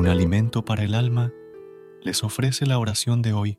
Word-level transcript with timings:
Un 0.00 0.08
alimento 0.08 0.64
para 0.64 0.82
el 0.82 0.94
alma, 0.94 1.30
les 2.00 2.24
ofrece 2.24 2.64
la 2.64 2.78
oración 2.78 3.20
de 3.20 3.34
hoy, 3.34 3.58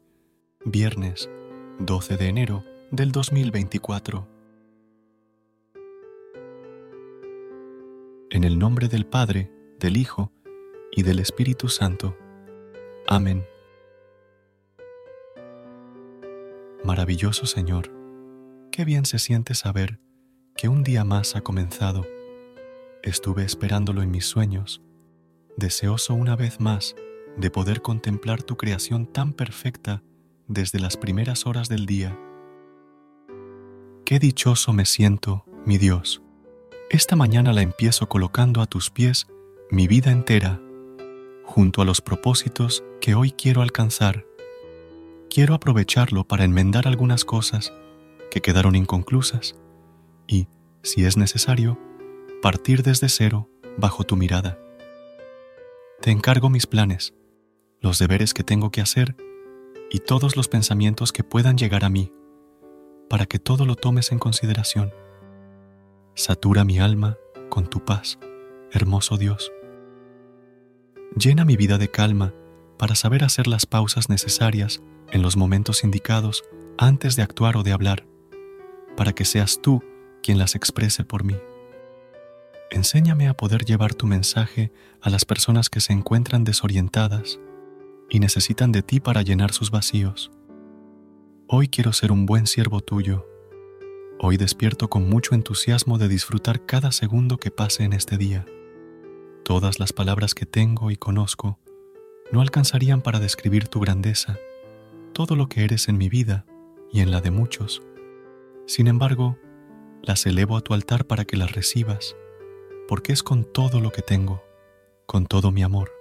viernes 0.66 1.30
12 1.78 2.18
de 2.18 2.30
enero 2.30 2.66
del 2.90 3.12
2024. 3.12 4.28
En 8.32 8.44
el 8.44 8.58
nombre 8.58 8.88
del 8.88 9.06
Padre, 9.06 9.52
del 9.80 9.98
Hijo 9.98 10.32
y 10.92 11.04
del 11.04 11.20
Espíritu 11.20 11.70
Santo. 11.70 12.18
Amén. 13.06 13.46
Maravilloso 16.84 17.46
Señor, 17.46 17.92
qué 18.72 18.84
bien 18.84 19.06
se 19.06 19.20
siente 19.20 19.54
saber 19.54 20.00
que 20.56 20.70
un 20.70 20.82
día 20.82 21.04
más 21.04 21.36
ha 21.36 21.42
comenzado. 21.42 22.04
Estuve 23.04 23.44
esperándolo 23.44 24.02
en 24.02 24.10
mis 24.10 24.26
sueños 24.26 24.82
deseoso 25.58 26.14
una 26.14 26.36
vez 26.36 26.60
más 26.60 26.96
de 27.38 27.50
poder 27.50 27.82
contemplar 27.82 28.44
tu 28.44 28.58
creación 28.58 29.06
tan 29.06 29.34
perfecta 29.34 30.04
desde 30.48 30.80
las 30.80 30.98
primeras 30.98 31.46
horas 31.46 31.70
del 31.70 31.86
día. 31.86 32.18
Qué 34.06 34.20
dichoso 34.20 34.74
me 34.74 34.86
siento, 34.86 35.46
mi 35.66 35.78
Dios. 35.78 36.22
Esta 36.90 37.16
mañana 37.16 37.54
la 37.54 37.62
empiezo 37.62 38.10
colocando 38.10 38.62
a 38.62 38.66
tus 38.66 38.90
pies 38.90 39.28
mi 39.70 39.88
vida 39.88 40.12
entera, 40.12 40.60
junto 41.46 41.82
a 41.82 41.86
los 41.86 42.02
propósitos 42.02 42.84
que 43.00 43.16
hoy 43.16 43.32
quiero 43.32 43.62
alcanzar. 43.62 44.26
Quiero 45.30 45.54
aprovecharlo 45.54 46.28
para 46.28 46.44
enmendar 46.44 46.88
algunas 46.88 47.24
cosas 47.24 47.72
que 48.30 48.42
quedaron 48.42 48.76
inconclusas 48.76 49.56
y, 50.28 50.48
si 50.84 51.06
es 51.06 51.16
necesario, 51.16 51.80
partir 52.42 52.84
desde 52.84 53.08
cero 53.08 53.50
bajo 53.78 54.04
tu 54.04 54.18
mirada. 54.18 54.58
Te 56.02 56.10
encargo 56.10 56.50
mis 56.50 56.66
planes, 56.66 57.14
los 57.80 58.00
deberes 58.00 58.34
que 58.34 58.44
tengo 58.44 58.72
que 58.72 58.82
hacer 58.82 59.16
y 59.92 60.00
todos 60.00 60.36
los 60.36 60.48
pensamientos 60.48 61.12
que 61.12 61.24
puedan 61.24 61.60
llegar 61.60 61.86
a 61.86 61.92
mí, 61.92 62.12
para 63.08 63.28
que 63.28 63.38
todo 63.38 63.68
lo 63.68 63.76
tomes 63.76 64.12
en 64.12 64.18
consideración. 64.18 64.92
Satura 66.16 66.66
mi 66.66 66.80
alma 66.80 67.20
con 67.50 67.70
tu 67.70 67.86
paz, 67.86 68.18
hermoso 68.72 69.18
Dios. 69.18 69.52
Llena 71.16 71.46
mi 71.46 71.56
vida 71.56 71.78
de 71.78 71.92
calma 71.92 72.34
para 72.80 72.96
saber 72.96 73.24
hacer 73.24 73.46
las 73.46 73.68
pausas 73.68 74.10
necesarias 74.10 74.82
en 75.12 75.22
los 75.22 75.38
momentos 75.38 75.84
indicados 75.84 76.44
antes 76.80 77.16
de 77.16 77.22
actuar 77.22 77.58
o 77.58 77.62
de 77.62 77.74
hablar, 77.74 78.08
para 78.98 79.14
que 79.14 79.24
seas 79.24 79.62
tú 79.62 79.84
quien 80.24 80.40
las 80.40 80.56
exprese 80.56 81.06
por 81.06 81.24
mí. 81.24 81.36
Enséñame 82.74 83.28
a 83.28 83.36
poder 83.36 83.66
llevar 83.66 83.94
tu 83.94 84.08
mensaje 84.08 84.72
a 85.02 85.10
las 85.10 85.26
personas 85.26 85.70
que 85.70 85.82
se 85.82 85.92
encuentran 85.92 86.46
desorientadas 86.46 87.38
y 88.10 88.22
necesitan 88.22 88.72
de 88.72 88.82
ti 88.82 89.02
para 89.02 89.24
llenar 89.24 89.52
sus 89.52 89.72
vacíos. 89.72 90.32
Hoy 91.48 91.68
quiero 91.68 91.92
ser 91.92 92.14
un 92.14 92.26
buen 92.26 92.48
siervo 92.48 92.80
tuyo. 92.80 93.28
Hoy 94.20 94.38
despierto 94.38 94.90
con 94.90 95.10
mucho 95.10 95.36
entusiasmo 95.36 95.98
de 95.98 96.08
disfrutar 96.08 96.66
cada 96.66 96.94
segundo 96.94 97.38
que 97.38 97.52
pase 97.52 97.84
en 97.84 97.92
este 97.92 98.18
día. 98.18 98.46
Todas 99.44 99.78
las 99.78 99.92
palabras 99.92 100.34
que 100.34 100.46
tengo 100.46 100.92
y 100.92 100.96
conozco 100.96 101.60
no 102.32 102.40
alcanzarían 102.40 103.02
para 103.02 103.20
describir 103.20 103.68
tu 103.68 103.82
grandeza, 103.82 104.38
todo 105.12 105.36
lo 105.36 105.50
que 105.50 105.66
eres 105.66 105.90
en 105.90 105.98
mi 105.98 106.08
vida 106.08 106.46
y 106.90 107.02
en 107.02 107.12
la 107.12 107.20
de 107.20 107.32
muchos. 107.32 107.82
Sin 108.66 108.88
embargo, 108.88 109.38
las 110.02 110.26
elevo 110.26 110.56
a 110.56 110.62
tu 110.62 110.74
altar 110.74 111.06
para 111.06 111.26
que 111.26 111.36
las 111.36 111.52
recibas 111.52 112.16
porque 112.92 113.14
es 113.14 113.24
con 113.24 113.46
todo 113.46 113.80
lo 113.80 113.94
que 113.94 114.02
tengo, 114.02 114.44
con 115.06 115.26
todo 115.26 115.54
mi 115.54 115.64
amor. 115.64 115.94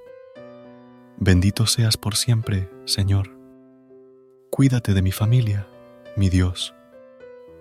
Bendito 1.19 1.67
seas 1.67 1.97
por 1.97 2.17
siempre, 2.17 2.69
Señor. 2.85 3.31
Cuídate 4.51 4.93
de 4.93 5.01
mi 5.01 5.13
familia, 5.13 5.69
mi 6.17 6.31
Dios, 6.31 6.75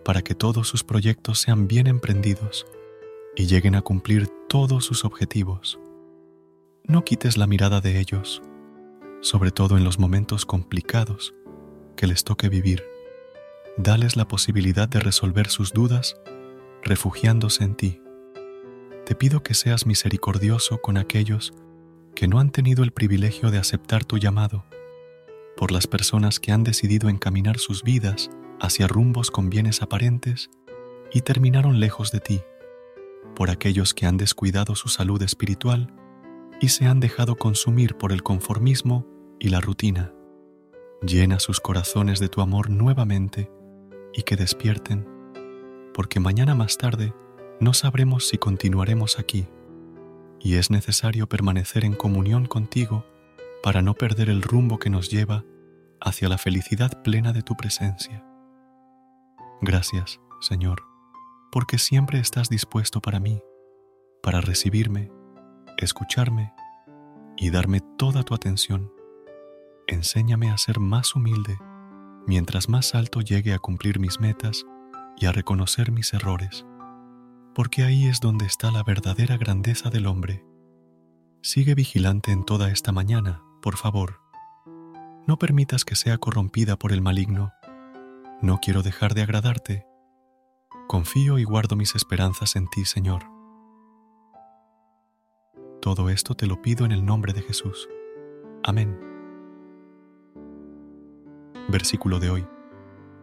para 0.03 0.23
que 0.23 0.33
todos 0.33 0.67
sus 0.67 0.83
proyectos 0.83 1.37
sean 1.37 1.67
bien 1.67 1.85
emprendidos 1.85 2.65
y 3.35 3.45
lleguen 3.45 3.75
a 3.75 3.83
cumplir 3.83 4.27
todos 4.47 4.83
sus 4.83 5.05
objetivos. 5.05 5.79
No 6.85 7.05
quites 7.05 7.37
la 7.37 7.45
mirada 7.45 7.81
de 7.81 7.99
ellos, 7.99 8.41
sobre 9.21 9.51
todo 9.51 9.77
en 9.77 9.83
los 9.83 9.99
momentos 9.99 10.47
complicados 10.47 11.35
que 11.95 12.07
les 12.07 12.23
toque 12.23 12.49
vivir. 12.49 12.83
Dales 13.77 14.15
la 14.15 14.27
posibilidad 14.27 14.89
de 14.89 14.99
resolver 14.99 15.49
sus 15.49 15.71
dudas 15.71 16.17
refugiándose 16.81 17.63
en 17.63 17.75
ti 17.75 18.01
te 19.09 19.15
pido 19.15 19.41
que 19.41 19.55
seas 19.55 19.87
misericordioso 19.87 20.83
con 20.83 20.95
aquellos 20.95 21.55
que 22.13 22.27
no 22.27 22.39
han 22.39 22.51
tenido 22.51 22.83
el 22.83 22.91
privilegio 22.91 23.49
de 23.49 23.57
aceptar 23.57 24.05
tu 24.05 24.19
llamado, 24.19 24.65
por 25.57 25.71
las 25.71 25.87
personas 25.87 26.39
que 26.39 26.51
han 26.51 26.63
decidido 26.63 27.09
encaminar 27.09 27.57
sus 27.57 27.81
vidas 27.81 28.29
hacia 28.61 28.87
rumbos 28.87 29.31
con 29.31 29.49
bienes 29.49 29.81
aparentes 29.81 30.51
y 31.11 31.21
terminaron 31.21 31.79
lejos 31.79 32.11
de 32.11 32.19
ti, 32.19 32.41
por 33.35 33.49
aquellos 33.49 33.95
que 33.95 34.05
han 34.05 34.17
descuidado 34.17 34.75
su 34.75 34.89
salud 34.89 35.19
espiritual 35.23 35.91
y 36.61 36.69
se 36.69 36.85
han 36.85 36.99
dejado 36.99 37.35
consumir 37.35 37.95
por 37.95 38.11
el 38.11 38.21
conformismo 38.21 39.07
y 39.39 39.49
la 39.49 39.59
rutina. 39.59 40.13
Llena 41.01 41.39
sus 41.39 41.59
corazones 41.59 42.19
de 42.19 42.29
tu 42.29 42.41
amor 42.41 42.69
nuevamente 42.69 43.49
y 44.13 44.21
que 44.21 44.35
despierten, 44.35 45.07
porque 45.95 46.19
mañana 46.19 46.53
más 46.53 46.77
tarde 46.77 47.11
no 47.59 47.73
sabremos 47.73 48.27
si 48.27 48.37
continuaremos 48.37 49.19
aquí, 49.19 49.47
y 50.39 50.55
es 50.55 50.71
necesario 50.71 51.27
permanecer 51.27 51.83
en 51.83 51.93
comunión 51.93 52.45
contigo 52.45 53.05
para 53.61 53.81
no 53.81 53.93
perder 53.93 54.29
el 54.29 54.41
rumbo 54.41 54.79
que 54.79 54.89
nos 54.89 55.09
lleva 55.09 55.43
hacia 55.99 56.29
la 56.29 56.37
felicidad 56.37 57.03
plena 57.03 57.33
de 57.33 57.41
tu 57.41 57.55
presencia. 57.57 58.25
Gracias, 59.61 60.21
Señor, 60.39 60.83
porque 61.51 61.77
siempre 61.77 62.19
estás 62.19 62.49
dispuesto 62.49 63.01
para 63.01 63.19
mí, 63.19 63.41
para 64.23 64.39
recibirme, 64.39 65.11
escucharme 65.77 66.53
y 67.35 67.49
darme 67.49 67.81
toda 67.97 68.23
tu 68.23 68.33
atención. 68.33 68.93
Enséñame 69.87 70.49
a 70.51 70.57
ser 70.57 70.79
más 70.79 71.15
humilde 71.15 71.57
mientras 72.25 72.69
más 72.69 72.95
alto 72.95 73.21
llegue 73.21 73.53
a 73.53 73.59
cumplir 73.59 73.99
mis 73.99 74.19
metas 74.21 74.65
y 75.17 75.25
a 75.25 75.31
reconocer 75.33 75.91
mis 75.91 76.13
errores 76.13 76.65
porque 77.53 77.83
ahí 77.83 78.07
es 78.07 78.19
donde 78.19 78.45
está 78.45 78.71
la 78.71 78.83
verdadera 78.83 79.37
grandeza 79.37 79.89
del 79.89 80.07
hombre. 80.07 80.45
Sigue 81.41 81.75
vigilante 81.75 82.31
en 82.31 82.43
toda 82.43 82.71
esta 82.71 82.91
mañana, 82.91 83.41
por 83.61 83.77
favor. 83.77 84.19
No 85.25 85.37
permitas 85.37 85.85
que 85.85 85.95
sea 85.95 86.17
corrompida 86.17 86.77
por 86.77 86.91
el 86.91 87.01
maligno. 87.01 87.51
No 88.41 88.59
quiero 88.59 88.81
dejar 88.81 89.13
de 89.13 89.21
agradarte. 89.21 89.85
Confío 90.87 91.37
y 91.37 91.43
guardo 91.43 91.75
mis 91.75 91.95
esperanzas 91.95 92.55
en 92.55 92.67
ti, 92.67 92.85
Señor. 92.85 93.23
Todo 95.81 96.09
esto 96.09 96.35
te 96.35 96.45
lo 96.45 96.61
pido 96.61 96.85
en 96.85 96.91
el 96.91 97.05
nombre 97.05 97.31
de 97.31 97.41
Jesús. 97.41 97.87
Amén. 98.63 98.99
Versículo 101.69 102.19
de 102.19 102.29
hoy, 102.31 102.47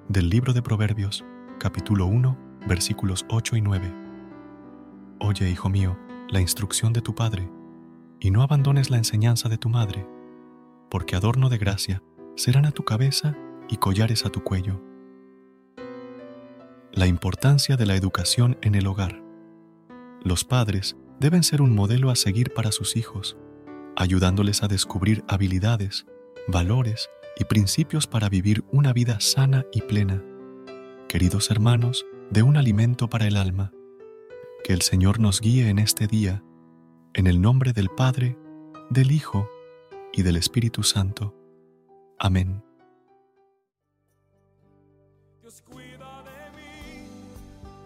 del 0.08 0.30
libro 0.30 0.52
de 0.52 0.62
Proverbios, 0.62 1.24
capítulo 1.58 2.06
1, 2.06 2.38
versículos 2.66 3.26
8 3.28 3.56
y 3.56 3.60
9. 3.60 4.05
Oye, 5.18 5.50
hijo 5.50 5.68
mío, 5.70 5.98
la 6.28 6.40
instrucción 6.40 6.92
de 6.92 7.00
tu 7.00 7.14
padre, 7.14 7.48
y 8.20 8.30
no 8.30 8.42
abandones 8.42 8.90
la 8.90 8.98
enseñanza 8.98 9.48
de 9.48 9.56
tu 9.56 9.68
madre, 9.68 10.06
porque 10.90 11.16
adorno 11.16 11.48
de 11.48 11.58
gracia 11.58 12.02
serán 12.36 12.66
a 12.66 12.70
tu 12.70 12.84
cabeza 12.84 13.34
y 13.68 13.78
collares 13.78 14.26
a 14.26 14.30
tu 14.30 14.42
cuello. 14.42 14.80
La 16.92 17.06
importancia 17.06 17.76
de 17.76 17.86
la 17.86 17.96
educación 17.96 18.58
en 18.62 18.74
el 18.74 18.86
hogar. 18.86 19.22
Los 20.22 20.44
padres 20.44 20.96
deben 21.18 21.42
ser 21.42 21.62
un 21.62 21.74
modelo 21.74 22.10
a 22.10 22.16
seguir 22.16 22.52
para 22.52 22.72
sus 22.72 22.96
hijos, 22.96 23.36
ayudándoles 23.96 24.62
a 24.62 24.68
descubrir 24.68 25.24
habilidades, 25.28 26.06
valores 26.48 27.08
y 27.38 27.44
principios 27.44 28.06
para 28.06 28.28
vivir 28.28 28.64
una 28.70 28.92
vida 28.92 29.20
sana 29.20 29.64
y 29.72 29.82
plena. 29.82 30.22
Queridos 31.08 31.50
hermanos, 31.50 32.04
de 32.30 32.42
un 32.42 32.56
alimento 32.56 33.08
para 33.08 33.26
el 33.26 33.36
alma. 33.36 33.72
Que 34.66 34.72
el 34.72 34.82
Señor 34.82 35.20
nos 35.20 35.40
guíe 35.40 35.68
en 35.68 35.78
este 35.78 36.08
día, 36.08 36.42
en 37.14 37.28
el 37.28 37.40
nombre 37.40 37.72
del 37.72 37.88
Padre, 37.88 38.36
del 38.90 39.12
Hijo 39.12 39.48
y 40.12 40.22
del 40.22 40.34
Espíritu 40.34 40.82
Santo. 40.82 41.36
Amén. 42.18 42.64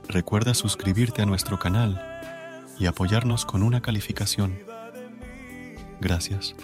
Recuerda 0.08 0.54
suscribirte 0.54 1.20
a 1.20 1.26
nuestro 1.26 1.58
canal 1.58 2.02
y 2.78 2.86
apoyarnos 2.86 3.44
con 3.44 3.62
una 3.62 3.82
calificación. 3.82 4.58
Gracias. 6.00 6.56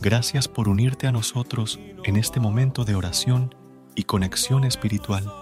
Gracias 0.00 0.46
por 0.46 0.68
unirte 0.68 1.08
a 1.08 1.12
nosotros 1.12 1.80
en 2.04 2.14
este 2.14 2.38
momento 2.38 2.84
de 2.84 2.94
oración 2.94 3.56
y 3.96 4.04
conexión 4.04 4.62
espiritual. 4.62 5.41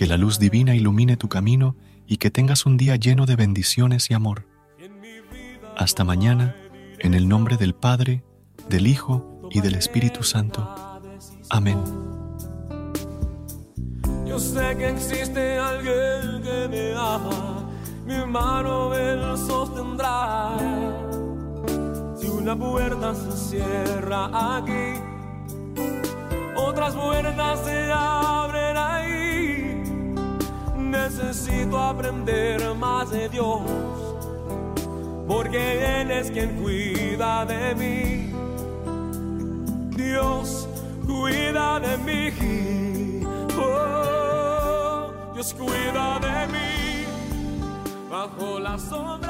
Que 0.00 0.06
la 0.06 0.16
luz 0.16 0.38
divina 0.38 0.74
ilumine 0.74 1.18
tu 1.18 1.28
camino 1.28 1.76
y 2.06 2.16
que 2.16 2.30
tengas 2.30 2.64
un 2.64 2.78
día 2.78 2.96
lleno 2.96 3.26
de 3.26 3.36
bendiciones 3.36 4.10
y 4.10 4.14
amor. 4.14 4.46
Hasta 5.76 6.04
mañana, 6.04 6.56
en 7.00 7.12
el 7.12 7.28
nombre 7.28 7.58
del 7.58 7.74
Padre, 7.74 8.24
del 8.70 8.86
Hijo 8.86 9.42
y 9.50 9.60
del 9.60 9.74
Espíritu 9.74 10.22
Santo. 10.22 10.66
Amén. 11.50 11.76
Yo 14.26 14.38
sé 14.38 14.74
que 14.78 14.88
existe 14.88 15.58
alguien 15.58 16.42
que 16.44 16.68
me 16.70 16.94
ama, 16.94 17.68
mi 18.06 18.24
mano 18.24 18.94
él 18.94 19.20
sostendrá 19.36 20.56
una 22.38 22.56
puerta 22.56 23.14
se 23.14 23.32
cierra 23.32 24.56
aquí, 24.56 24.98
otras 26.56 26.94
puertas 26.94 27.60
se 27.66 27.79
aprender 31.90 32.74
más 32.74 33.10
de 33.10 33.28
Dios, 33.28 33.62
porque 35.26 36.00
Él 36.00 36.10
es 36.10 36.30
quien 36.30 36.62
cuida 36.62 37.44
de 37.44 37.74
mí. 37.74 38.32
Dios 39.96 40.68
cuida 41.06 41.80
de 41.80 41.98
mí. 41.98 43.26
Oh, 43.58 45.10
Dios 45.34 45.52
cuida 45.54 46.18
de 46.20 46.46
mí 46.52 47.04
bajo 48.08 48.60
la 48.60 48.78
sombra. 48.78 49.29